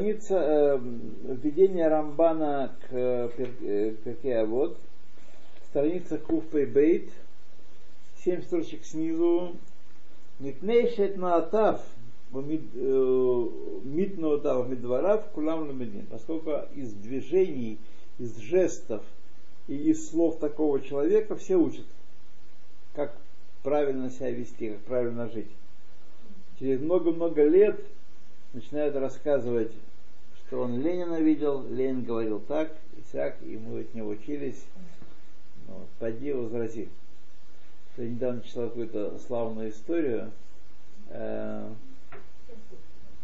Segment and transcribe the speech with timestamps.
[0.00, 0.80] Страница э,
[1.24, 4.78] введение Рамбана к э, Перке вот.
[5.68, 7.10] Страница Куфпей Бейт.
[8.24, 9.56] Семь строчек снизу.
[10.38, 11.82] Митнейшет Наатав
[12.32, 16.06] Митно Дав Медварав Кулам Ламедин.
[16.06, 17.76] Поскольку из движений,
[18.18, 19.02] из жестов
[19.68, 21.84] и из слов такого человека все учат,
[22.94, 23.14] как
[23.62, 25.50] правильно себя вести, как правильно жить.
[26.58, 27.78] Через много-много лет
[28.54, 29.72] начинают рассказывать,
[30.50, 34.64] что он Ленина видел, Ленин говорил так и сяк, и мы от него учились.
[35.68, 36.88] Ну, поди возрази.
[37.96, 40.32] Я недавно читал какую-то славную историю,
[41.10, 41.72] э,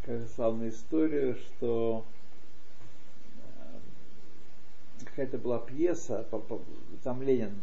[0.05, 2.05] как славную историю, что
[5.01, 6.25] э, какая-то была пьеса,
[7.03, 7.59] там Ленин,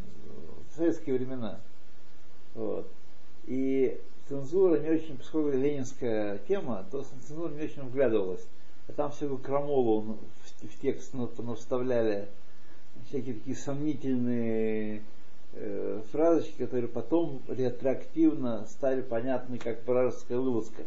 [0.71, 1.61] в советские времена.
[2.53, 2.85] Вот.
[3.45, 8.45] И цензура не очень, поскольку ленинская тема, то цензура не очень вглядывалась.
[8.87, 11.13] А там всякую крамолу в, в текст
[11.55, 12.27] вставляли,
[13.07, 15.03] всякие такие сомнительные
[15.53, 20.83] э, фразочки, которые потом ретроактивно стали понятны как вражеская вылазка.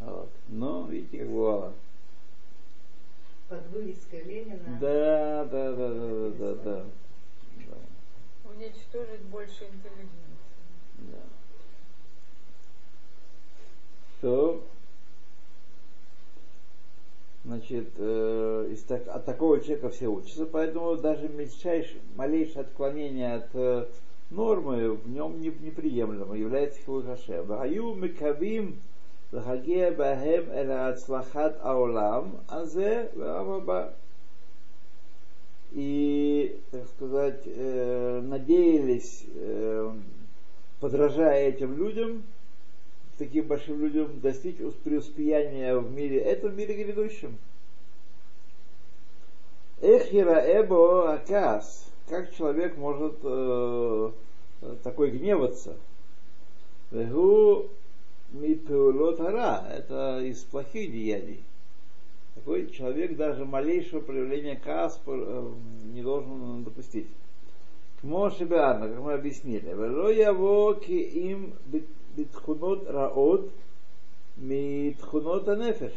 [0.00, 0.30] Вот.
[0.48, 1.72] Но, видите, как бывало.
[3.48, 4.78] Под вывеской Ленина.
[4.80, 6.54] Да, да, да, да, да, да.
[6.64, 6.84] да.
[8.50, 10.10] Уничтожить больше интеллигенции.
[11.12, 11.18] Да.
[14.20, 14.64] то
[17.44, 23.48] значит, э, из так, от такого человека все учатся, поэтому даже мельчайшее, малейшее отклонение от
[23.54, 23.86] э,
[24.30, 27.46] нормы в нем не, неприемлемо, является хилуй хашем.
[27.46, 28.80] Ваю мекавим
[29.32, 33.94] лхаге бахем эля ацлахат аулам азе ваба
[35.72, 39.92] и, так сказать, э, надеялись, э,
[40.80, 42.24] подражая этим людям,
[43.22, 47.38] таким большим людям достичь преуспеяния в мире, это в мире грядущем.
[49.80, 51.88] Эхира эбо акас.
[52.08, 54.10] Как человек может э,
[54.82, 55.76] такой гневаться?
[56.90, 57.68] Вегу
[58.32, 59.68] мипеулот ара.
[59.70, 61.44] Это из плохих деяний.
[62.34, 65.52] Такой человек даже малейшего проявления каас э,
[65.94, 67.06] не должен допустить.
[68.02, 69.68] Моше Беарна, как мы объяснили.
[69.68, 71.54] Вело яво ки им
[72.16, 73.50] битхунот раот
[74.36, 75.92] митхунот анефеш.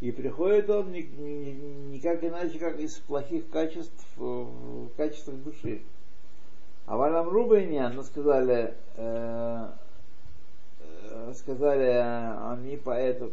[0.00, 5.82] И приходит он никак иначе, как из плохих качеств, в качествах души.
[6.86, 9.70] А Валам Рубайня, ну сказали, э,
[11.34, 11.90] сказали
[12.52, 13.32] они поэтому,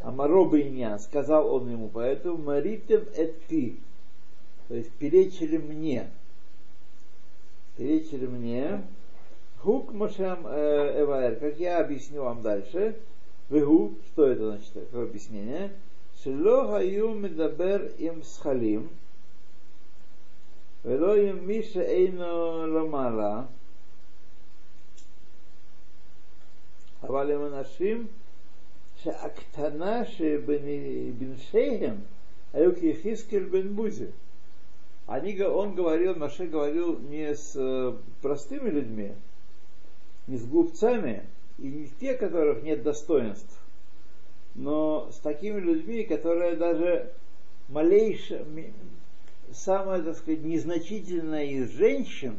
[0.00, 3.76] Амаробайня, сказал он ему, поэтому Маритем эт ты,
[4.68, 6.10] то есть перечили мне,
[7.76, 8.82] перечили мне,
[9.59, 12.95] Хук Мошем э, Эваэр, как я объясню вам дальше.
[13.49, 15.71] Вегу, что это значит, какое объяснение?
[16.23, 18.89] Шело хаю медабер им схалим,
[20.85, 23.43] ולא עם מי שאינו למעלה,
[27.03, 28.07] אבל הם אנשים
[29.03, 31.95] שהקטנה שבנשיהם
[32.53, 34.07] היו כיחזקאל בן בוזי.
[35.07, 37.55] Они, он говорил, Маше говорил не с
[38.23, 39.11] простыми людьми,
[40.30, 41.24] не с глупцами
[41.58, 43.60] и не с те, которых нет достоинств,
[44.54, 47.12] но с такими людьми, которые даже
[47.68, 48.46] малейшее,
[49.52, 52.36] самая, так сказать, незначительная из женщин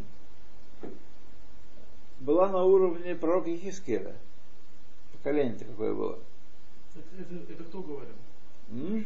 [2.21, 4.15] была на уровне пророка Хискеля.
[5.11, 6.19] Поколение-то какое было.
[6.95, 8.15] Это, это, это кто говорил?
[8.71, 9.05] М?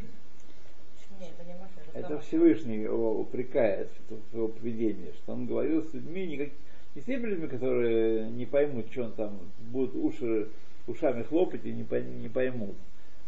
[1.94, 6.50] Это Всевышний его упрекает в его поведении, что он говорил с людьми, никак,
[6.96, 9.40] не с теми людьми, которые не поймут, что он там,
[9.72, 10.48] будут уши,
[10.88, 11.86] ушами хлопать и не,
[12.22, 12.76] не поймут.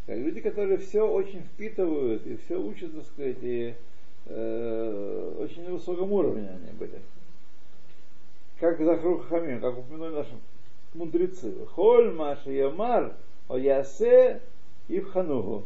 [0.05, 3.75] Как люди, которые все очень впитывают и все учат, так сказать, и
[4.25, 6.99] э, очень на высоком уровне они были.
[8.59, 10.31] Как Захру Хамим, как упомянули наши
[10.93, 11.53] мудрецы.
[11.73, 13.13] Холь Маша Ямар
[13.49, 14.41] о Ясе
[14.87, 15.65] и Ханугу.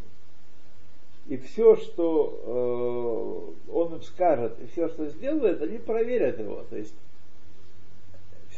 [1.27, 6.65] И все, что э, он им скажет, и все, что сделает, они проверят его.
[6.69, 6.95] То есть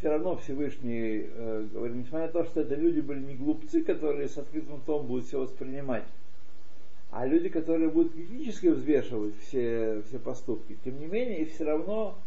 [0.04, 4.28] все равно Всевышний э, говорит, несмотря на то, что это люди были не глупцы, которые
[4.28, 6.04] с открытым ртом будут все воспринимать,
[7.10, 12.18] а люди, которые будут критически взвешивать все, все поступки, тем не менее, и все равно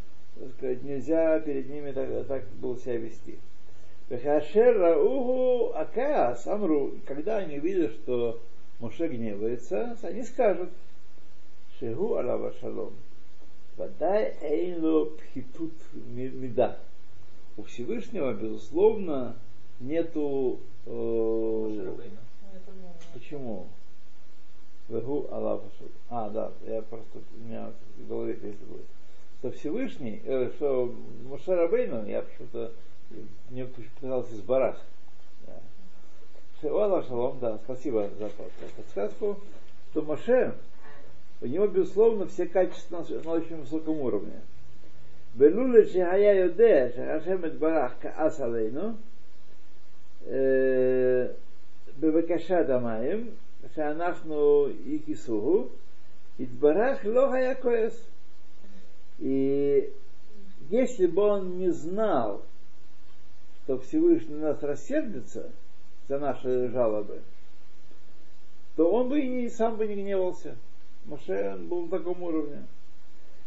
[0.40, 3.38] так сказать, нельзя перед ними так, так было себя вести.
[4.08, 8.40] Раугу Акас Амру, когда они видят, что
[8.80, 10.70] Моше гневается, они скажут,
[11.78, 12.94] Шигу Алава Шалом,
[13.76, 16.78] Вадай Эйнло Пхитут Мида
[17.56, 19.36] у Всевышнего, безусловно,
[19.80, 20.60] нету...
[20.86, 21.92] Э,
[23.14, 23.66] почему?
[26.10, 28.84] А, да, я просто, у меня в голове переслушал.
[29.38, 30.94] Что Всевышний, э, что
[31.24, 32.72] Моше Рабейну, я почему-то,
[33.50, 34.80] мне показалось из барах.
[35.46, 35.60] Да.
[36.60, 38.30] Шеола Шалом, да, спасибо за
[38.76, 39.40] подсказку,
[39.90, 40.54] что Моше,
[41.40, 44.40] у него, безусловно, все качества на очень высоком уровне.
[45.37, 48.91] ולולא שהיה יודע שהשם יתברך כעס עלינו
[51.99, 53.29] בבקשת המים,
[53.75, 55.67] שאנחנו יכיסוהו,
[56.39, 58.07] יתברך לא היה כועס.
[59.21, 59.89] И
[60.71, 62.43] если бы он не знал,
[63.63, 65.51] что Всевышний нас рассердится
[66.09, 67.21] за наши жалобы,
[68.75, 70.55] то он бы и не, сам бы не гневался.
[71.05, 72.65] Моше был на таком уровне.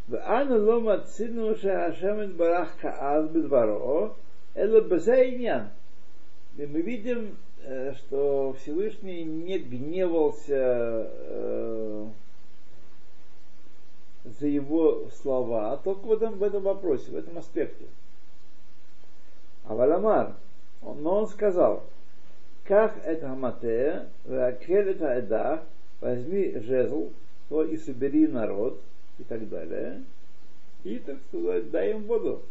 [0.09, 4.09] ואנו לא מצינו שהשם יתברך כעס בדברו,
[4.57, 5.63] אלא בזה העניין.
[6.57, 7.37] И мы видим,
[7.97, 11.11] что Всевышний не гневался
[14.25, 17.87] за его слова, а только в этом, в этом вопросе, в этом аспекте.
[19.65, 20.35] А Валамар,
[20.83, 21.83] но он сказал,
[22.65, 25.63] как это Хаматея, Вакель это Эда,
[26.01, 27.11] возьми жезл,
[27.49, 28.81] то и собери народ,
[29.20, 30.04] и так далее.
[30.84, 32.44] И, так сказать, дай им воду.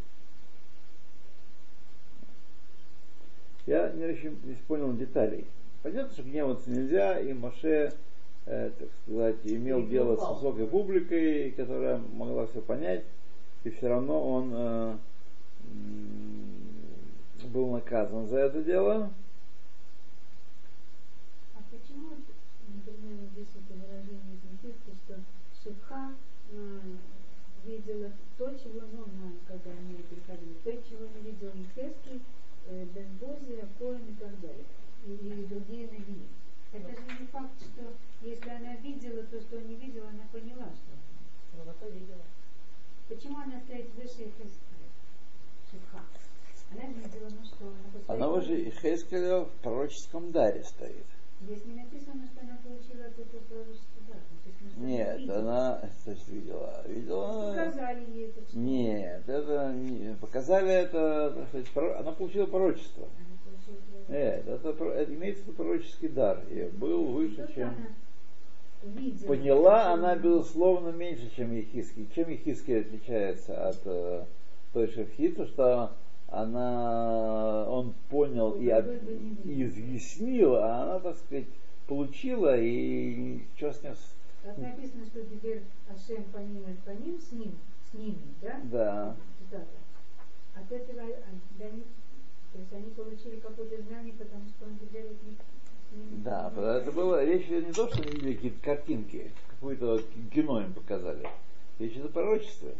[3.66, 5.46] Я не очень не понял деталей.
[5.82, 7.92] Понятно, что гневаться нельзя, и Маше,
[8.46, 13.04] э, так сказать, имел дело с высокой публикой, которая могла все понять,
[13.64, 14.96] и все равно он э,
[17.52, 19.10] был наказан за это дело.
[21.54, 22.10] А почему,
[22.66, 25.14] например, здесь это выражение из что
[25.62, 26.14] Шипха
[27.64, 32.22] видела то, чего, ну, на, когда они приходили, то, чего не видел Михеский,
[32.66, 34.64] э, Бен Бози, Коэн и так далее,
[35.06, 36.28] и, и другие навии.
[36.72, 40.92] Это же не факт, что если она видела то, что не видела, она поняла, что
[41.56, 42.24] Ну, зато видела.
[43.08, 44.88] Почему она стоит выше Хескеля?
[45.70, 46.04] Шипха.
[46.70, 51.06] Она видела, ну что, она Она уже Хескеля в пророческом даре стоит.
[51.40, 54.18] Здесь не написано, что она получила от этого пророчества дар.
[54.44, 55.38] Написано, что Нет, видела.
[55.38, 56.82] она, значит, видела.
[56.88, 57.54] Видела.
[57.54, 58.48] Показали ей это.
[58.48, 63.04] что Нет, это не, показали это, сказать, проро- она получила пророчество.
[63.18, 64.12] Она получила пророчество.
[64.12, 66.42] Нет, это, это имеется пророческий дар.
[66.50, 67.74] И был выше, Просто чем...
[68.82, 72.08] видела, Поняла что она, безусловно, меньше, чем Ехиский.
[72.14, 74.24] Чем Ехиский отличается от э,
[74.72, 75.92] той Шевхи, то что
[76.28, 78.88] она, он понял и, об-
[79.44, 81.46] и изъяснил, а она, так сказать,
[81.86, 83.94] получила и что с ним...
[84.42, 87.54] Как написано, что теперь Ашем по ним и по ним, с ним,
[87.90, 88.60] с ними, да?
[88.64, 89.16] Да.
[89.40, 89.66] Цитата.
[90.54, 91.66] От этого они, да,
[92.52, 95.36] то есть они получили какое-то знание, потому что он теперь от них
[95.90, 96.22] с ними.
[96.24, 100.02] Да, это было, речь идет не то, что они видели какие-то картинки, какое-то
[100.32, 101.26] кино им показали.
[101.78, 102.74] Речь идет о пророчестве.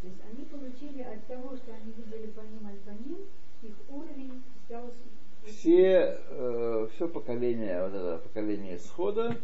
[0.00, 3.18] То есть они получили от того, что они видели по ним, аль по ним,
[3.62, 4.92] их уровень стал
[5.44, 9.36] Все, э, все поколение, вот это поколение исхода,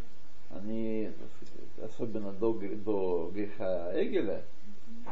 [0.49, 4.43] они, сказать, особенно до, до греха Эгеля,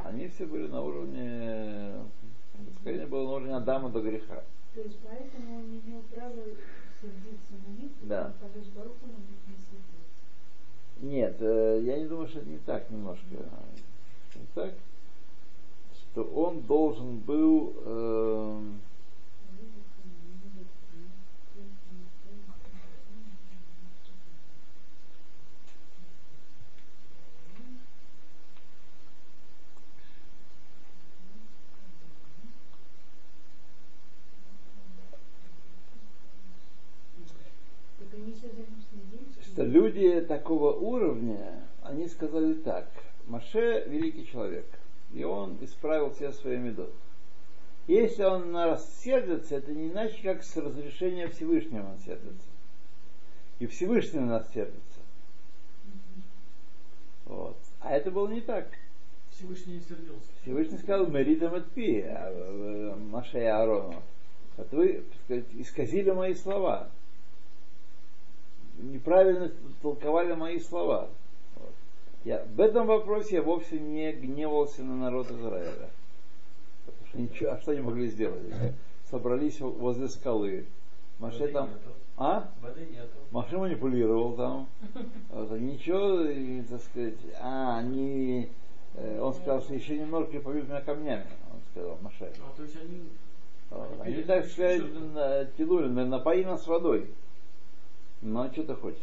[0.05, 1.93] они все были на уровне,
[2.77, 4.43] поколение было на уровне Адама до греха.
[4.73, 6.41] То есть поэтому он не имел права
[7.01, 8.33] сердиться на них, Да.
[8.39, 9.39] потому что Барух он на них
[11.01, 11.09] не.
[11.09, 13.25] Нет, э, я не думаю, что это не так немножко.
[14.35, 14.73] Не так?
[16.13, 18.61] Что он должен был э,
[38.93, 39.43] следили.
[39.43, 42.87] что люди такого уровня, они сказали так,
[43.25, 44.65] Маше великий человек,
[45.13, 46.93] и он исправил все свои медот.
[47.87, 52.47] Если он на нас сердится, это не иначе, как с разрешения Всевышнего он сердится.
[53.59, 54.99] И Всевышний на нас сердится.
[57.25, 57.57] Вот.
[57.81, 58.67] А это было не так.
[59.31, 60.29] Всевышний не сердился.
[60.41, 64.01] Всевышний сказал, Меритам от пи, а, э, Маше и Аарону.
[64.57, 66.89] Вот вы, так сказать, исказили мои слова.
[68.77, 69.51] Неправильно
[69.81, 71.09] толковали мои слова.
[72.25, 75.89] Я, в этом вопросе я вовсе не гневался на народ Израиля.
[76.85, 78.43] Потому что ничего, а что они могли сделать?
[79.09, 80.65] Собрались возле скалы.
[81.19, 81.69] Маше там...
[81.69, 81.89] нету.
[82.17, 82.49] А?
[82.61, 83.17] Воды нету.
[83.31, 84.67] Маша манипулировал там.
[85.29, 88.49] Вот, а ничего, и, так сказать, а, они,
[88.95, 92.31] э, он сказал, что еще немножко побьют меня камнями, он сказал Маше.
[92.39, 93.01] А, то есть они...
[94.01, 94.83] Они так сказать,
[95.57, 97.09] тянули, на- напои нас водой.
[98.21, 98.99] Ну, а что ты хочешь?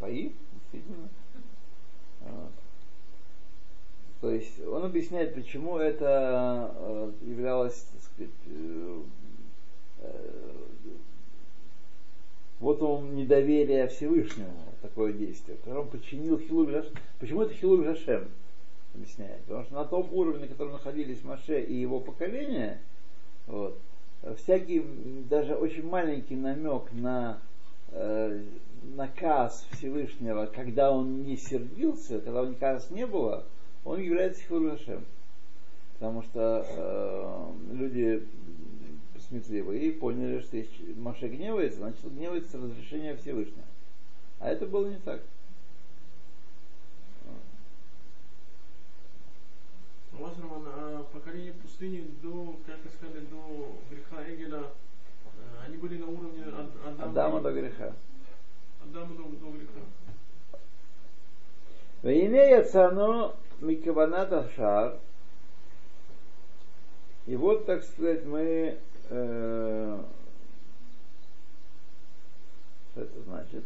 [0.00, 1.08] Пои, действительно.
[4.36, 9.00] Есть он объясняет, почему это э, являлось, так сказать, э,
[10.00, 10.30] э,
[12.60, 14.52] вот он недоверие Всевышнему,
[14.82, 15.58] такое действие.
[15.58, 16.38] Потому он подчинил
[16.70, 16.92] Жашем.
[17.18, 18.28] Почему это Хилук Жашем?
[18.94, 19.40] Объясняет.
[19.42, 22.80] Потому что на том уровне, на котором находились Маше и его поколение,
[23.46, 23.78] вот,
[24.38, 24.82] всякий,
[25.28, 27.40] даже очень маленький намек на
[27.90, 28.42] э,
[28.94, 33.44] наказ Всевышнего, когда он не сердился, когда у наказа не было,
[33.84, 35.04] он является Хилугашем.
[35.94, 38.26] Потому что э, люди
[39.28, 43.64] сметливые поняли, что если Маше гневается, значит гневается разрешение Всевышнего.
[44.38, 45.22] А это было не так.
[50.18, 54.70] Роман, а поколение пустыни до, как вы сказали, до греха Эгеля, э,
[55.66, 57.92] они были на уровне Ад- Адама, Адама до греха.
[58.82, 59.80] Адама до, до греха.
[62.02, 64.98] Вейне яцано микаванат ашар.
[67.26, 68.78] И вот, так сказать, мы...
[69.10, 69.98] э,
[72.92, 73.64] что это значит?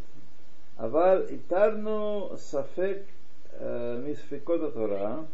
[0.79, 3.07] Авал итарну сафек
[3.53, 5.27] э, мисфикота Тора.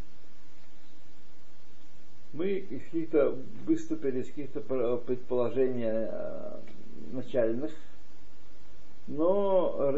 [2.37, 3.35] Мы из каких-то
[3.67, 6.57] выступили из каких-то пр- предположений э,
[7.13, 7.71] начальных,
[9.07, 9.95] но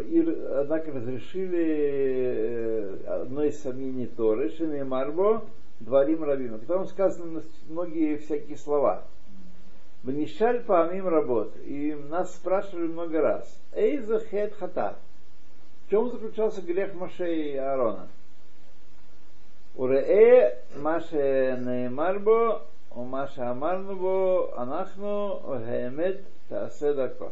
[0.54, 5.44] однако разрешили э, одно из сомнений Торы, Шины Марбо,
[5.80, 9.02] Дворим Рабим, в котором сказаны многие всякие слова.
[10.04, 11.54] Ванишаль памим работ.
[11.64, 13.60] И нас спрашивали много раз.
[13.72, 14.96] Эйза хет хата.
[15.86, 18.08] В чем заключался грех Маше и Аарона?
[19.78, 27.30] Урее Маше Неймарбо, у Маше Амарнубо, Анахну, Гемет, Тааседако.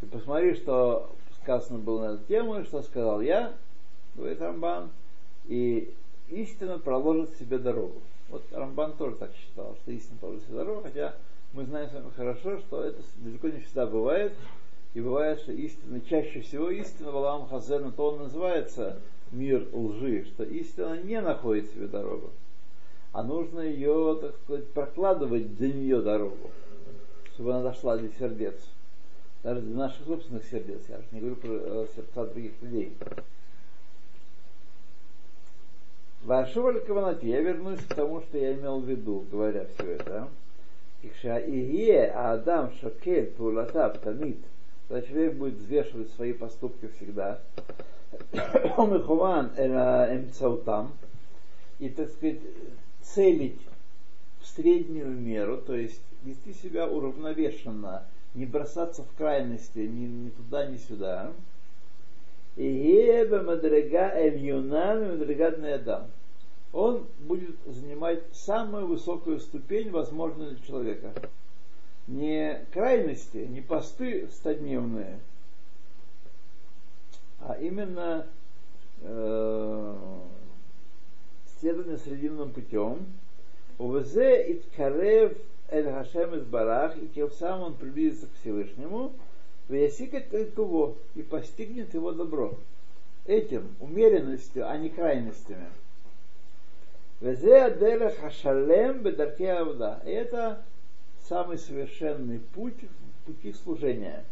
[0.00, 1.08] Ты посмотри, что
[1.40, 3.52] сказано было на эту тему, и что сказал я,
[4.16, 4.90] говорит Рамбан,
[5.46, 5.94] и
[6.28, 8.02] истина проложит себе дорогу.
[8.28, 11.14] Вот Рамбан тоже так считал, что истина проложит себе дорогу, хотя
[11.52, 14.32] мы знаем с вами хорошо, что это далеко не всегда бывает,
[14.94, 18.98] и бывает, что истина, чаще всего истина Валам Хазена, то он называется
[19.32, 22.30] мир лжи, что истина не находит себе дорогу,
[23.12, 26.50] а нужно ее, так сказать, прокладывать для нее дорогу,
[27.34, 28.54] чтобы она дошла до сердец.
[29.42, 32.96] Даже для наших собственных сердец, я же не говорю про э, сердца других людей.
[36.24, 40.28] Вашуваль Каванати, я вернусь к тому, что я имел в виду, говоря все это.
[41.02, 44.38] Ие Адам Шакель Пулатав Тамит,
[44.88, 47.40] когда человек будет взвешивать свои поступки всегда,
[50.14, 50.92] Эмцаутам,
[51.78, 52.40] и, так сказать,
[53.02, 53.60] целить
[54.40, 60.66] в среднюю меру, то есть вести себя уравновешенно, не бросаться в крайности ни, ни туда,
[60.66, 61.32] ни сюда.
[62.56, 66.06] И мадрега эльюнан мадрегад адам.
[66.72, 71.12] Он будет занимать самую высокую ступень, возможную для человека.
[72.06, 75.18] Не крайности, не посты стодневные,
[77.40, 78.26] а именно
[79.00, 79.96] э,
[81.58, 83.06] следование срединным путем.
[83.78, 85.36] Увезе иткарев
[85.68, 89.12] эль хашем из барах, и тем самым он приблизится к Всевышнему,
[89.68, 92.54] Вясикать его и постигнет его добро.
[93.24, 95.66] Этим, умеренностью, а не крайностями.
[97.20, 100.00] Везе аделех хашалем бедарке авда.
[100.04, 100.62] Это
[101.28, 104.24] самый совершенный путь в пути служения.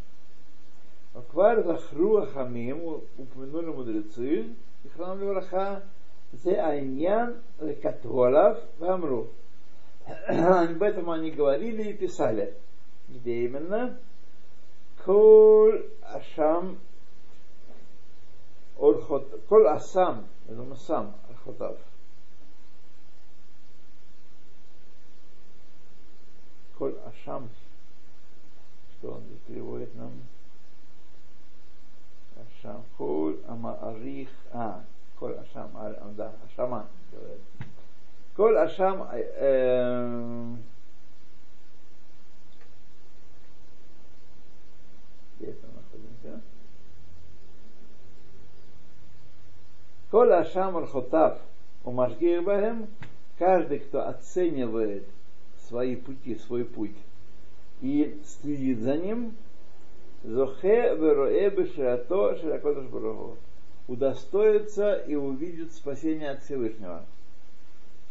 [1.15, 5.83] Аквар захру Хамим, упомянули мудрецы, и храм Левраха,
[6.33, 7.37] Зе Айнян
[7.83, 9.29] Катуалав Вамру.
[10.27, 12.55] Об этом они говорили и писали.
[13.09, 13.99] Где именно?
[15.05, 15.73] Кол
[16.03, 16.79] Ашам
[18.79, 21.77] Орхот, кол Асам, это сам Архотав.
[27.25, 27.51] Шамс,
[28.99, 30.13] что он здесь переводит нам?
[32.37, 34.85] Ашам коул, ама арих, А.
[35.19, 35.71] Коль Ашам
[36.17, 36.87] Да, Ашама.
[38.37, 40.59] Коль Ашам э, эм,
[45.39, 46.43] Где это находимся?
[50.11, 51.39] Коль Ашам Архотав
[51.85, 52.89] Умашгир Бахем
[53.39, 55.09] Каждый, кто оценивает
[55.69, 56.97] свои пути, свой путь,
[57.85, 59.37] и следит за ним,
[60.23, 63.37] Зохе Вероэ Бешиато Ширакодыш Барагу
[63.89, 67.05] удостоится и увидит спасение от Всевышнего.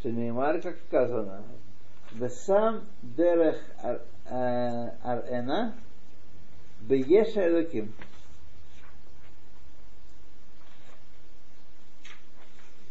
[0.03, 1.41] Шенеймар, как сказано,
[2.11, 3.59] Весам Дерех
[4.25, 5.73] Арена
[6.81, 7.91] Бееша Элоким.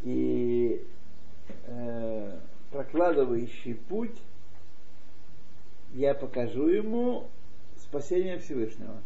[0.02, 0.84] И
[2.72, 4.18] прокладывающий путь,
[5.92, 7.28] я покажу ему
[7.78, 8.96] спасение Всевышнего.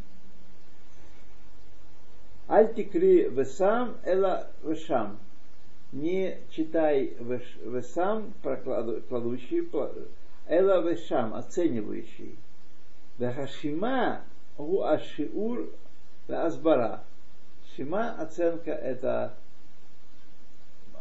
[2.46, 5.18] Альтикри весам эла вешам.
[5.92, 9.68] Не читай весам, прокладывающий,
[10.46, 12.36] эла вешам, оценивающий.
[13.18, 14.22] Вехашима
[14.58, 15.70] гу ашиур
[16.28, 17.02] азбара.
[17.74, 19.34] Шима оценка это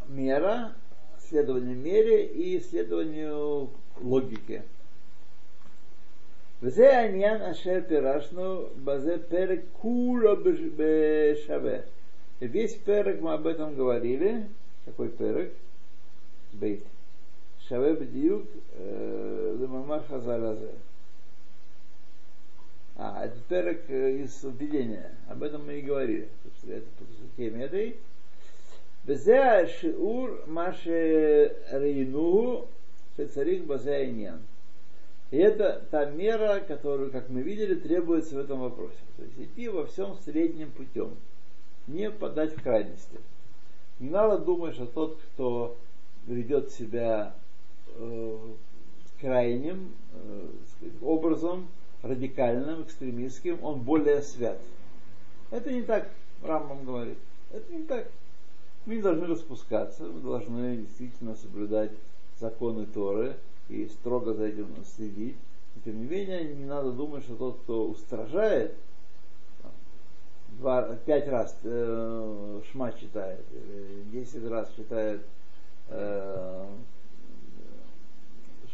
[0.08, 0.74] мера,
[1.20, 3.70] следование мере и следованию
[4.02, 4.64] логике.
[6.65, 10.37] וזה העניין אשר פירשנו בזה פרק כולו
[10.77, 11.79] בשווה.
[12.41, 14.47] Весь перек мы об этом говорили.
[14.87, 15.53] Какой перек?
[16.55, 16.83] Бейт.
[17.69, 18.47] Шаве бдиюк
[19.61, 20.71] лемамар хазалазе.
[22.97, 25.15] А, это перек из введения.
[25.29, 26.29] Об этом мы и говорили.
[26.67, 27.97] Это по теме этой.
[29.07, 32.65] וזה השיעור מה שראינו
[33.17, 34.39] שצריך בזה העניין.
[35.36, 38.96] И это та мера, которую, как мы видели, требуется в этом вопросе.
[39.18, 41.12] То есть идти во всем средним путем,
[41.88, 43.20] не подать в крайности.
[44.00, 45.76] Не надо думать, что тот, кто
[46.26, 47.36] ведет себя
[47.98, 48.38] э,
[49.20, 50.48] крайним э,
[51.02, 51.68] образом,
[52.02, 54.62] радикальным, экстремистским, он более свят.
[55.52, 56.10] Это не так
[56.44, 57.18] Рамбам говорит.
[57.52, 58.08] Это не так.
[58.86, 61.92] Мы не должны распускаться, мы должны действительно соблюдать
[62.40, 63.36] законы Торы,
[63.70, 64.68] и строго за этим
[64.98, 65.38] следить.
[65.76, 68.76] Но, тем не менее, не надо думать, что тот, кто устражает,
[70.60, 73.44] два, пять раз э, шма читает,
[74.12, 75.22] десять раз читает
[75.90, 76.66] э,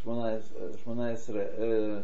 [0.02, 0.42] шмана,
[0.84, 2.04] шмана э,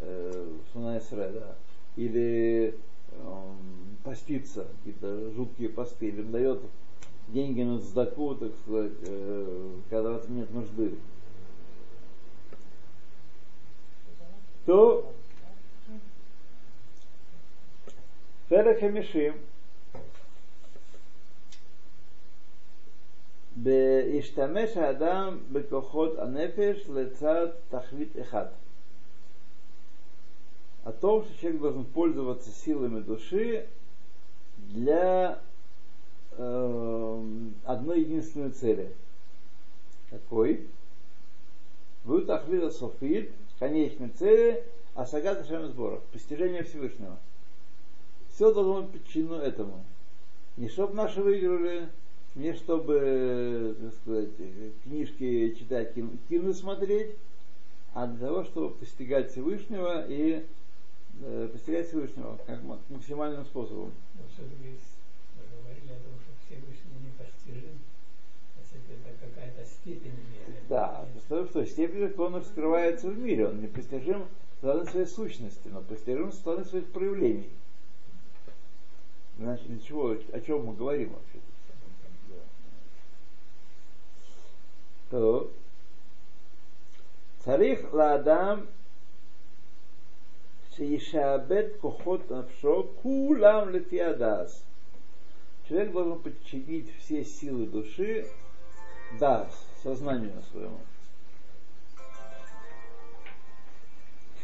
[0.00, 1.54] э, шмана да,
[1.96, 2.74] или
[3.10, 3.52] э,
[4.02, 6.60] постится, какие-то жуткие посты, или дает
[7.28, 10.94] деньги на сдаку, так сказать, э, когда в этом нет нужды.
[14.65, 15.11] то
[18.47, 19.33] פרק חמישים
[23.55, 28.45] בהשתמש האדם בכוחות הנפש לצד תכלית אחד.
[30.85, 33.67] О том, что человек должен пользоваться силами души
[34.69, 35.41] для
[36.31, 37.23] э,
[37.65, 38.93] одной единственной цели.
[40.09, 40.65] Какой?
[42.05, 43.31] Вы тахлида софит,
[43.62, 44.64] конечной цели
[44.96, 47.16] Асагат Ашем сбора, постижение Всевышнего.
[48.34, 49.84] Все должно быть подчинено этому.
[50.56, 51.88] Не чтобы наши выиграли,
[52.34, 54.30] не чтобы, так сказать,
[54.82, 55.94] книжки читать,
[56.28, 57.14] кино смотреть,
[57.94, 60.44] а для того, чтобы постигать Всевышнего и
[61.20, 63.92] э, постигать Всевышнего как максимальным способом.
[64.16, 64.76] Но все-таки
[65.38, 67.78] говорили о том, что Всевышний непостижим,
[68.58, 70.18] это какая-то степень
[71.32, 75.80] что что, той степени, что раскрывается в мире, он непостижим в стороны своей сущности, но
[75.80, 77.48] постижим в плане своих проявлений.
[79.38, 81.38] Значит, для чего, о чем мы говорим вообще?
[85.10, 85.50] То
[87.44, 88.66] царих ладам
[90.76, 94.62] Шиишабет кохот навшо кулам летиадас.
[95.68, 98.26] Человек должен подчинить все силы души
[99.18, 99.50] дас,
[99.82, 100.78] сознанию своему.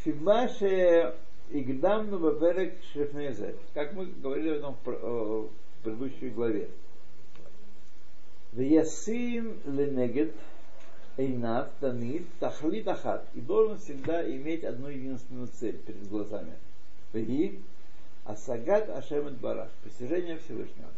[0.08, 1.14] Фибаше
[1.50, 5.50] Игдамну Баперек Шрифнезет, как мы говорили в, этом, в
[5.82, 6.70] предыдущей главе.
[8.52, 10.32] Виясим ленегет
[11.18, 13.26] эйнат танит тахлит ахат.
[13.34, 16.54] И должен всегда иметь одну единственную цель перед глазами.
[17.12, 17.60] И
[18.24, 19.68] асагат ашемет барах.
[19.84, 20.88] Постижение Всевышнего.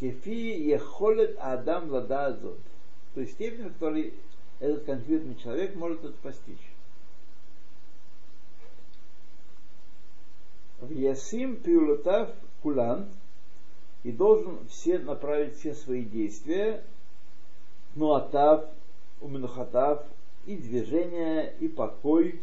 [0.00, 2.58] кефи ехолет адам ладазот.
[3.14, 4.14] То есть степень, в которой
[4.60, 6.70] этот конкретный человек может это постичь.
[10.80, 12.30] В Ясим Пиулутав
[12.62, 13.08] Кулан
[14.02, 16.84] и должен все направить все свои действия,
[17.94, 18.66] Нуатав,
[19.20, 20.04] Уминухатав,
[20.46, 22.40] и движение, и покой,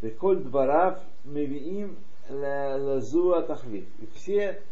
[0.00, 1.96] Веколь Дварав, Мевиим,
[2.28, 3.86] Лазуа Тахлит.
[4.00, 4.62] И все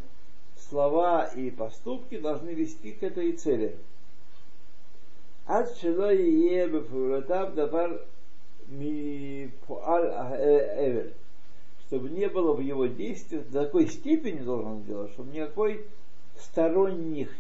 [0.57, 3.77] слова и поступки должны вести к этой цели.
[5.49, 8.01] Шело ие бефуратав давар
[8.69, 11.15] ми пуаль эвель.
[11.87, 15.87] Чтобы не было в его действиях, до такой степени должен сделать, чтобы никакой
[16.39, 17.31] сторонних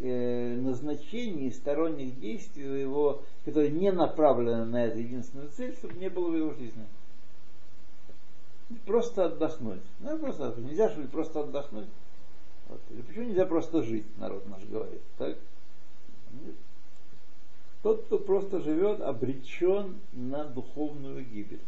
[0.00, 6.30] э, назначений, сторонних действий его, которые не направлены на эту единственную цель, чтобы не было
[6.30, 6.86] в его жизни.
[8.86, 9.82] Просто отдохнуть.
[10.00, 11.88] Ну, просто Нельзя, что ли, просто отдохнуть
[12.68, 12.80] Вот.
[12.88, 15.02] Или почему нельзя просто жить, народ наш говорит.
[15.18, 15.36] Так?
[17.82, 21.60] Тот, кто просто живет, обречен на духовную гибель.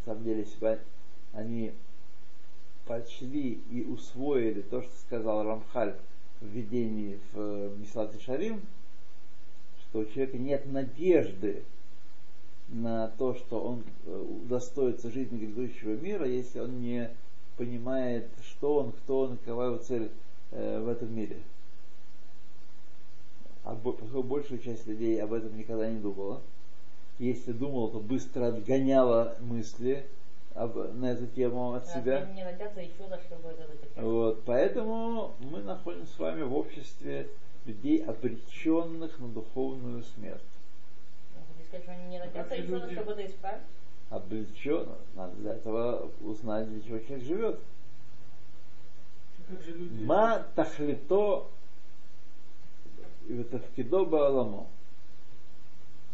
[0.00, 0.80] На самом деле, если бы
[1.32, 1.72] они
[2.86, 5.96] почли и усвоили то, что сказал Рамхаль
[6.40, 8.60] в введении в Мислат Шарим,
[9.82, 11.62] что у человека нет надежды
[12.68, 17.10] на то, что он э, удостоится жизни грядущего мира, если он не
[17.56, 20.10] понимает, что он, кто он, какова его цель
[20.52, 21.36] э, в этом мире.
[23.64, 26.40] А большая часть людей об этом никогда не думала.
[27.18, 30.06] Если думала, то быстро отгоняла мысли
[30.54, 32.26] об, на эту тему от себя.
[32.34, 33.58] Не найдется еще за что будет
[33.96, 37.28] Вот, поэтому мы находимся с вами в обществе
[37.66, 40.40] людей, обреченных на духовную смерть.
[41.68, 43.62] Сказать, что они не родятся еще на чтобы это исправить.
[44.08, 47.60] Облечен, надо для этого узнать, для чего человек живет.
[49.66, 50.04] Люди...
[50.04, 51.46] Ма тахлито
[53.28, 54.66] и тафкидо бааламо.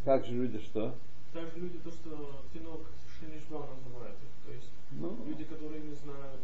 [0.04, 0.94] Как же люди что?
[1.32, 2.80] Также люди то, что тинок
[3.18, 4.16] шинишба называют.
[4.44, 6.40] То есть Ну, люди, которые не знают,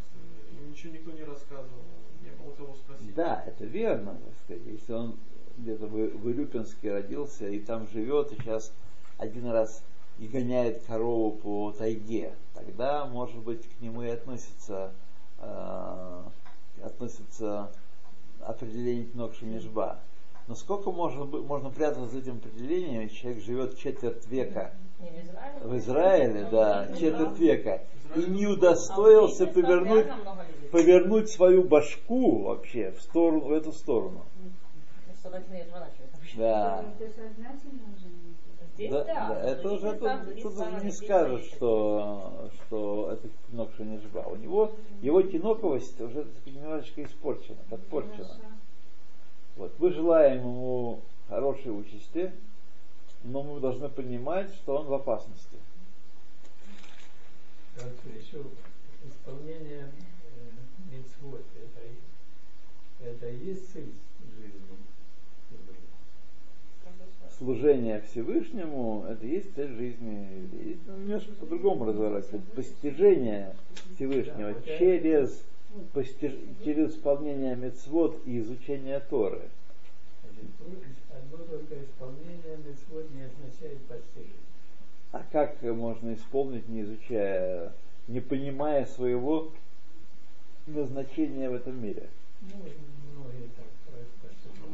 [0.53, 1.83] им ничего никто не рассказывал,
[2.22, 3.14] не было кого спросить.
[3.14, 4.62] да, это верно, так сказать.
[4.66, 5.16] Если он
[5.59, 8.72] где-то в, в Илюпинске родился и там живет, и сейчас
[9.18, 9.83] один раз
[10.18, 14.92] и гоняет корову по тайге, тогда, может быть, к нему и относится,
[15.38, 16.22] э,
[16.83, 17.70] относится
[18.40, 20.01] определение ног шемишба.
[20.48, 25.24] Но сколько можно, можно прятаться за этим определением, если человек живет четверть века Не в
[25.24, 25.61] Израиле.
[25.64, 27.83] в Израиле, да, Ну, четверть века,
[28.16, 30.07] и не А удостоился повернуть,
[30.70, 34.24] повернуть свою башку вообще в сторону, в эту сторону.
[36.37, 36.85] Да.
[36.98, 37.42] Это не
[38.74, 39.28] Здесь Да, да.
[39.28, 44.20] да, это уже здесь тут, тут не скажешь, что- что, это тинок Шанишба.
[44.20, 48.24] У него его тиноковость уже немножечко испорчена, подпорчена.
[48.28, 48.62] Хорошо.
[49.56, 49.72] Вот.
[49.78, 52.32] Мы желаем ему хорошей участи,
[53.24, 55.56] но мы должны понимать, что он в опасности.
[57.76, 58.42] Вот еще
[59.04, 63.92] исполнение э, мицвот, это, это и есть цель
[64.36, 64.62] жизни.
[67.38, 70.48] Служение Всевышнему– это и есть цель жизни.
[70.52, 72.36] И это немножко по-другому разворачивается.
[72.36, 73.56] Это постижение
[73.96, 75.42] Всевышнего через,
[75.92, 79.48] постиж- через исполнение мецвод и изучение Торы.
[81.11, 84.37] Одно только исполнение мицвот не означает постижение.
[85.12, 87.72] А как можно исполнить, не изучая,
[88.08, 89.52] не понимая своего
[90.66, 92.08] назначения в этом мире?
[92.42, 92.48] Ну.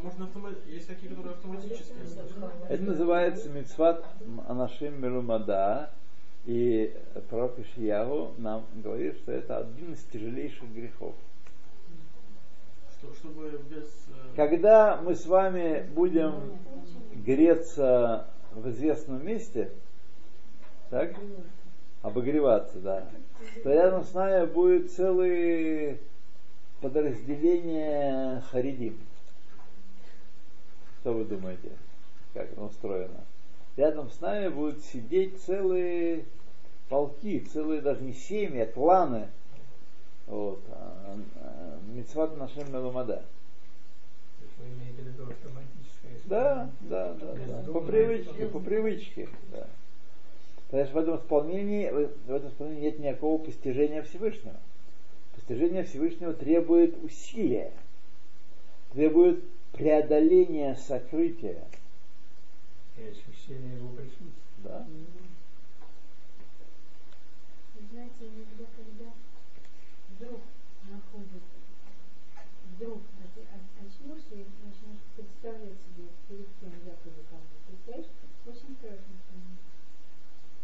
[0.03, 0.55] Можно автомат...
[0.69, 1.93] Есть такие, которые автоматически
[2.69, 4.05] Это называется мицват
[4.47, 5.91] Анашим Мерумада.
[6.49, 6.97] И
[7.29, 11.15] пророк Ишиягу нам говорит, что это один из тяжелейших грехов.
[12.91, 13.85] Что, чтобы без...
[13.85, 16.59] э, Когда мы с вами будем
[17.13, 19.71] греться в известном месте,
[20.89, 21.15] так?
[22.01, 23.07] Обогреваться, да.
[23.63, 25.99] То рядом с нами будет целое
[26.81, 28.99] подразделение Харидим.
[31.01, 31.73] Что вы думаете?
[32.33, 33.21] Как оно устроено?
[33.79, 36.25] Рядом с нами будут сидеть целые
[36.89, 39.29] полки, целые даже не семьи, а кланы.
[40.27, 40.59] Вот.
[40.69, 43.23] а, а, Мицват нашим Меламада.
[44.59, 47.73] Вы имеете в виду автоматическое Да, да, да, да.
[47.73, 49.69] По привычке, по привычке, да.
[50.67, 51.89] Потому что в этом исполнении,
[52.27, 54.57] в этом исполнении нет никакого постижения Всевышнего.
[55.37, 57.71] Постижение Всевышнего требует усилия,
[58.93, 61.63] требует преодоления сокрытия.
[62.99, 64.35] И ощущение его присутствия.
[64.65, 64.85] Да?
[67.75, 69.13] Вы знаете, иногда, когда
[70.11, 70.41] вдруг
[70.91, 71.43] находит,
[72.75, 78.11] вдруг оч- оч- очнешься и начнешь представлять себе, перед кем якобы кого ты стоишь,
[78.47, 79.15] очень страшно.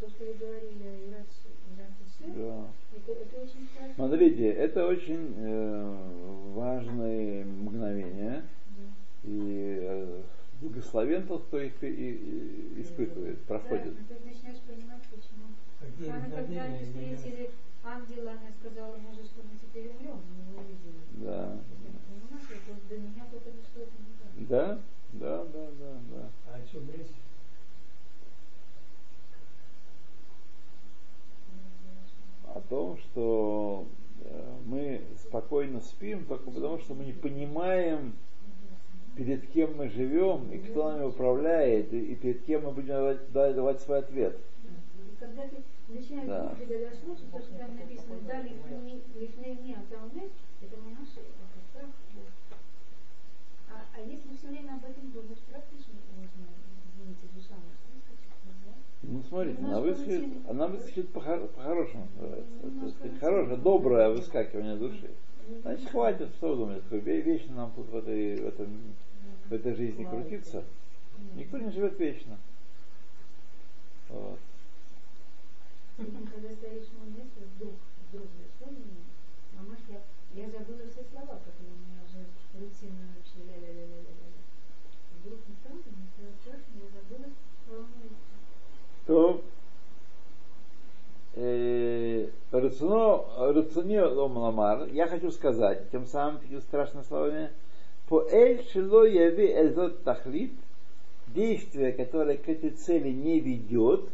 [0.00, 2.68] То, что вы говорили о Ираше, Да.
[2.96, 3.94] это, это очень страшно.
[3.94, 8.44] Смотрите, это очень э, важные мгновения.
[8.76, 8.82] Да.
[9.22, 10.22] И э,
[10.64, 13.94] благословен тот, кто их и- и- испытывает, проходит.
[14.08, 15.52] Да, ты начнешь понимать, почему.
[16.06, 17.50] Сами когда они встретили
[17.84, 21.24] ангела, она сказала, может, что мы теперь умрем, мы его увидели.
[21.24, 21.58] Да.
[22.88, 23.92] До меня только дошло это.
[24.48, 24.80] Да,
[25.12, 26.30] да, да, да, да.
[26.48, 27.12] А о чем речь?
[32.46, 33.86] О том, что
[34.22, 38.14] э, мы спокойно спим только потому, что мы не понимаем,
[39.16, 43.32] перед кем мы живем и кто нами управляет, и, и перед кем мы будем давать,
[43.32, 44.36] давать, свой ответ.
[45.18, 45.42] Когда
[46.26, 46.56] да.
[53.94, 56.46] а если все время об этом думаешь, практически можно,
[56.98, 57.84] извините, душа может
[59.06, 61.48] ну, смотрите, она выскочит, она выскочит по-хорошему.
[61.58, 62.08] По-хорошему.
[63.20, 65.10] Хорошее, доброе выскакивание души.
[65.62, 66.54] Значит, хватит, что
[66.90, 68.94] ве- вечно нам тут в этой, в этом,
[69.48, 70.64] в этой жизни крутиться.
[71.34, 72.38] Никто не живет вечно.
[74.08, 74.38] Вот.
[75.96, 77.74] Когда стоишь в месте, вдруг,
[78.10, 78.26] вдруг
[78.60, 79.04] мне,
[79.56, 80.00] мамаш, я,
[80.34, 82.26] я забыла все слова, которые у меня уже
[82.58, 84.42] рутинно начали ля-ля-ля-ля-ля-ля.
[85.20, 87.30] Вдруг не там, не стало страшно, я забыла
[87.66, 88.16] слова молитвы.
[89.06, 89.42] То
[91.34, 97.50] э, Рацуно- Рацуни Омламар, я хочу сказать, тем самым такими страшными словами,
[98.08, 100.52] по эль шило яви эльзот тахлит,
[101.28, 104.08] действие, которое к этой цели не ведет,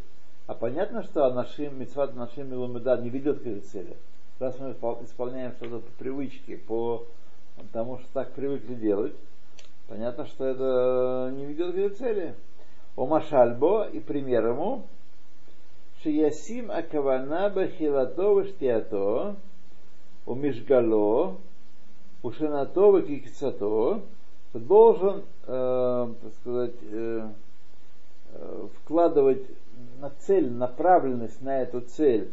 [0.46, 3.96] а понятно, что нашим митцват нашим милумеда не ведет к этой цели.
[4.38, 7.06] Раз мы испол- исполняем что-то по привычке, по
[7.72, 9.12] тому, что так привыкли делать,
[9.86, 12.34] понятно, что это не ведет к этой цели.
[12.96, 14.86] О Машальбо и пример ему,
[16.02, 19.36] Шиясим Акавана Бахилато Ваштиато,
[20.24, 21.36] у Мишгало,
[22.22, 24.00] у Шинато Кикцато,
[24.54, 27.28] должен, э, так сказать, э,
[28.78, 29.42] вкладывать
[30.00, 32.30] на цель, направленность на эту цель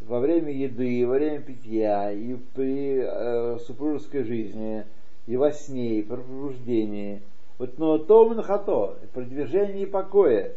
[0.00, 4.84] во время еды, во время питья, и при э, супружеской жизни,
[5.26, 7.20] и во сне, и при пробуждении.
[7.58, 10.52] Вот но то хато, при движении покоя.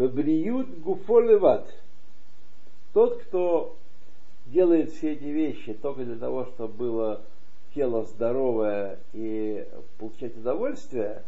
[0.00, 1.70] Бабриют гуфо леват.
[2.94, 3.76] Тот, кто
[4.46, 7.22] делает все эти вещи только для того, чтобы было
[7.74, 11.22] тело здоровое и получать удовольствие,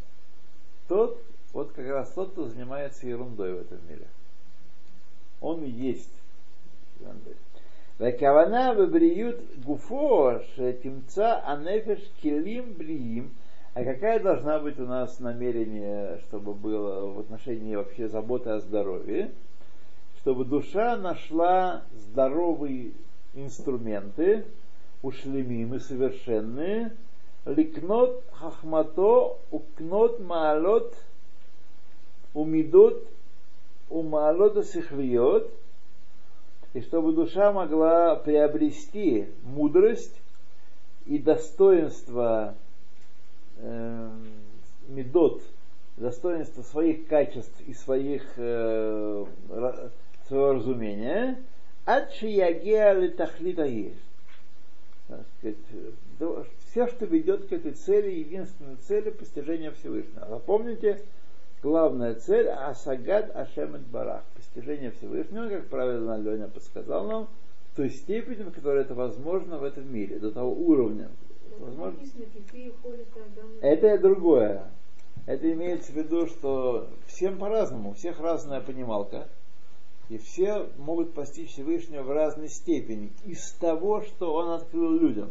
[0.88, 4.06] тот, вот как раз тот, кто занимается ерундой в этом мире.
[5.42, 6.14] Он есть.
[7.98, 13.32] Векавана бабриют гуфо шетимца анефеш килим бриим.
[13.74, 19.32] А какая должна быть у нас намерение, чтобы было в отношении вообще заботы о здоровье?
[20.18, 22.92] Чтобы душа нашла здоровые
[23.32, 24.44] инструменты,
[25.00, 26.92] ушлемимы, совершенные,
[27.46, 30.94] ликнот хахмато, укнот маалот,
[32.34, 33.08] умидот,
[33.88, 35.50] умаалот сихлиот,
[36.74, 40.20] и чтобы душа могла приобрести мудрость
[41.06, 42.54] и достоинство
[43.58, 44.10] э,
[44.88, 45.42] медот,
[45.96, 49.24] достоинство своих качеств и своих, э,
[50.26, 51.38] своего разумения,
[51.84, 53.96] от шиягеа литахлита есть.
[56.18, 60.26] То- Все, что ведет к этой цели, единственной цели постижения Всевышнего.
[60.26, 61.02] Запомните,
[61.62, 64.22] главная цель Асагад Ашемет Барах.
[64.36, 67.28] Постижение Всевышнего, как правильно Леня подсказал нам,
[67.76, 71.08] той степени, в которой это возможно в этом мире, до того уровня.
[71.58, 71.98] Возможно,
[73.60, 74.70] это другое.
[75.26, 79.28] Это имеется в виду, что всем по-разному, у всех разная понималка,
[80.08, 85.30] и все могут постичь Всевышнего в разной степени из того, что он открыл людям.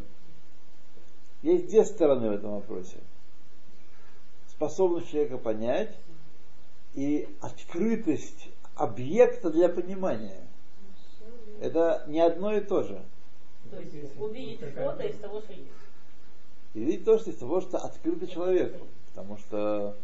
[1.42, 2.98] Есть две стороны в этом вопросе.
[4.50, 5.96] Способность человека понять
[6.94, 10.42] и открытость объекта для понимания.
[11.60, 13.02] Это не одно и то же.
[13.70, 15.70] То есть увидеть что-то из того, что есть.
[16.74, 18.88] И видеть то, что из того, что открыто человеку.
[19.14, 19.98] Потому что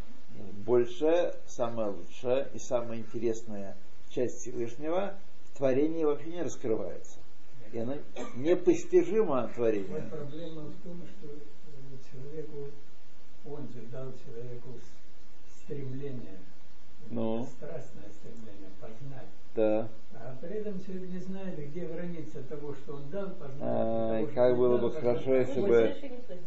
[0.66, 3.78] большая, самая лучшая и самая интересная
[4.10, 7.20] часть Всевышнего в творении вообще не раскрывается.
[7.72, 7.98] И она
[8.36, 10.10] непостижима творение.
[10.10, 12.72] Проблема в том, что э, человеку,
[13.46, 14.70] он же дал человеку
[15.64, 16.40] стремление,
[17.10, 17.46] Ну.
[17.46, 19.28] страстное стремление познать.
[19.56, 19.88] Да.
[20.14, 23.60] А при этом человек не знает, где граница того, что он дал познать.
[23.60, 25.04] Того, что как было бы познать.
[25.04, 25.96] хорошо, если бы-.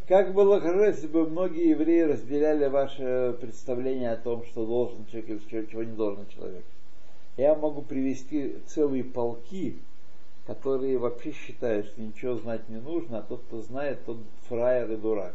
[0.07, 5.31] Как было хорошо, если бы многие евреи разделяли ваше представление о том, что должен человек
[5.31, 6.65] или чего- чего не должен человек.
[7.37, 9.79] Я могу привести целые полки,
[10.47, 14.19] которые вообще считают, что ничего знать не нужно, а тот, кто знает, тот
[14.49, 15.35] фраер и дурак.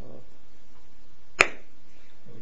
[0.00, 0.22] Вот.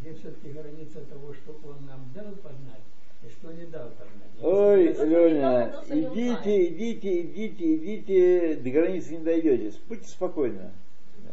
[0.04, 2.82] Где все-таки граница того, что он нам дал познать,
[3.24, 4.42] и что не дал познать.
[4.42, 9.78] Ой, Леня, идите, идите, идите, идите, до границы не дойдете.
[9.88, 10.72] Будьте спокойны.
[11.24, 11.30] Да.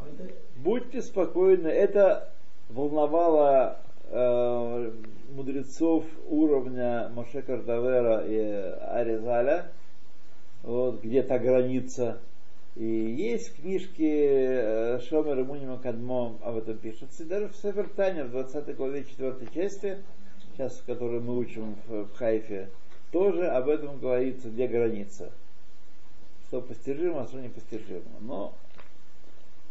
[0.00, 2.32] Вот, Будьте спокойны, это
[2.68, 3.78] волновало
[4.10, 4.92] э,
[5.30, 9.70] мудрецов уровня Моше Кардавера и Аризаля,
[10.64, 12.18] вот где та граница.
[12.78, 17.24] И есть в книжке э, Шомер и Мунима Кадмо об этом пишется.
[17.24, 19.98] Даже в Севертане, в 20 главе 4 части,
[20.52, 22.70] сейчас, которую мы учим в, в Хайфе,
[23.10, 25.32] тоже об этом говорится, где граница.
[26.46, 28.04] Что постижимо, а что непостижимо.
[28.20, 28.54] Но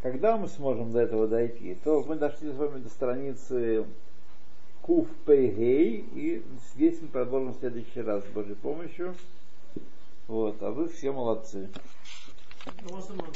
[0.02, 3.86] когда мы сможем до этого дойти, то мы дошли с вами до страницы
[4.82, 6.44] Кув Пейгей, и
[6.74, 9.16] здесь мы продолжим в следующий раз с Божьей помощью.
[10.28, 11.70] Вот, а вы все молодцы.
[12.68, 13.30] У вас, Роман,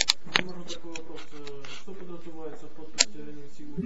[0.46, 1.22] можно такой вопрос.
[1.34, 3.78] Э, Что подразумевается под постижением силы?